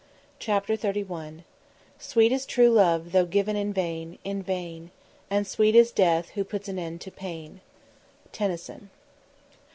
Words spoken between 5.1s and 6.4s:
And sweet is death